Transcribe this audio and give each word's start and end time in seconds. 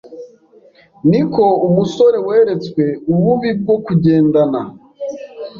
ni 1.09 1.21
ko 1.33 1.45
umusore 1.67 2.17
weretswe 2.27 2.83
ububi 3.11 3.49
bwo 3.59 3.75
kugendana 3.85 4.61